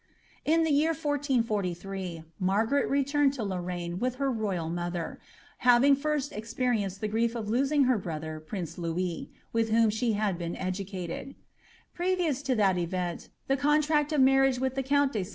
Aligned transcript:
In 0.45 0.63
the 0.63 0.71
yeor 0.71 0.95
1413, 0.95 2.25
Margaret 2.39 2.89
rctunied 2.89 3.33
to 3.33 3.43
Lorraine 3.43 3.99
with 3.99 4.15
her 4.15 4.31
royal 4.31 4.67
mo 4.67 4.89
ther, 4.89 5.19
having 5.59 5.93
lint 5.93 6.29
experienced 6.31 7.01
the 7.01 7.07
grief 7.07 7.35
of 7.35 7.49
losing 7.49 7.83
her 7.83 7.99
brother 7.99 8.43
princs 8.43 8.79
Louis, 8.79 9.29
with 9.53 9.69
whom 9.69 9.91
she 9.91 10.13
had 10.13 10.39
been 10.39 10.55
educaletl. 10.55 11.35
Previous 11.93 12.41
to 12.41 12.55
ihai 12.55 12.79
event, 12.79 13.29
ihe 13.47 13.59
contnct 13.59 14.11
of 14.11 14.21
marriage 14.21 14.57
with 14.57 14.75
ihe 14.75 14.85
count 14.85 15.13
de 15.13 15.23
Si. 15.23 15.29